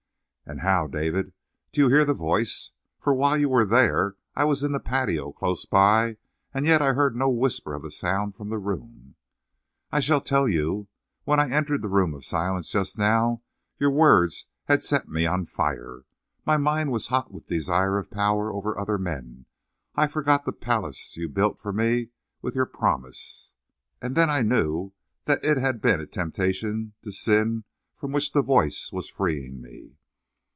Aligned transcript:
"And 0.43 0.59
how, 0.59 0.85
David, 0.85 1.31
do 1.71 1.79
you 1.79 1.87
hear 1.87 2.03
the 2.03 2.13
voice? 2.13 2.71
For 2.99 3.13
while 3.13 3.37
you 3.37 3.47
were 3.47 3.63
there 3.63 4.17
I 4.35 4.43
was 4.43 4.63
in 4.65 4.73
the 4.73 4.81
patio, 4.81 5.31
close 5.31 5.65
by, 5.65 6.17
and 6.53 6.65
yet 6.65 6.81
I 6.81 6.91
heard 6.91 7.15
no 7.15 7.29
whisper 7.29 7.73
of 7.73 7.85
a 7.85 7.91
sound 7.91 8.35
from 8.35 8.49
the 8.49 8.57
room." 8.57 9.15
"I 9.93 10.01
shall 10.01 10.19
tell 10.19 10.49
you. 10.49 10.89
When 11.23 11.39
I 11.39 11.49
entered 11.49 11.81
the 11.81 11.87
Room 11.87 12.13
of 12.13 12.25
Silence 12.25 12.67
just 12.69 12.97
now 12.97 13.43
your 13.77 13.91
words 13.91 14.47
had 14.65 14.83
set 14.83 15.07
me 15.07 15.25
on 15.25 15.45
fire. 15.45 16.03
My 16.45 16.57
mind 16.57 16.91
was 16.91 17.07
hot 17.07 17.31
with 17.31 17.47
desire 17.47 17.97
of 17.97 18.11
power 18.11 18.51
over 18.51 18.77
other 18.77 18.97
men. 18.97 19.45
I 19.95 20.05
forgot 20.07 20.43
the 20.43 20.51
palace 20.51 21.15
you 21.15 21.29
built 21.29 21.59
for 21.59 21.71
me 21.71 22.09
with 22.41 22.55
your 22.55 22.65
promises. 22.65 23.53
And 24.01 24.17
then 24.17 24.29
I 24.29 24.41
knew 24.41 24.91
that 25.25 25.45
it 25.45 25.55
had 25.57 25.79
been 25.79 26.01
a 26.01 26.05
temptation 26.05 26.91
to 27.03 27.13
sin 27.13 27.63
from 27.95 28.11
which 28.11 28.33
the 28.33 28.43
voice 28.43 28.91
was 28.91 29.07
freeing 29.09 29.61
me. 29.61 29.95